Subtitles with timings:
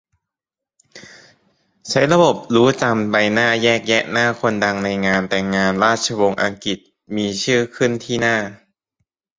[1.89, 6.77] ใช้ระบบรู้จำใบหน้าแยกแยะหน้าคนดังในงานแต่งงานราชวงศ์อังกฤษ
[7.15, 8.37] มีชื่อขึ้นที่หน้า